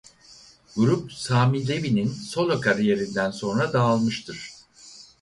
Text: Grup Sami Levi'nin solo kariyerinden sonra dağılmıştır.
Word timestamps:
Grup 0.75 1.11
Sami 1.13 1.67
Levi'nin 1.67 2.07
solo 2.07 2.59
kariyerinden 2.61 3.31
sonra 3.31 3.73
dağılmıştır. 3.73 4.49